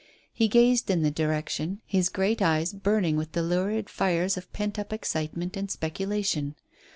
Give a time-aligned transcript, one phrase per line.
[0.33, 4.79] He gazed in the direction, his great eyes burning with the lurid fires of pent
[4.79, 6.55] up excitement and speculation.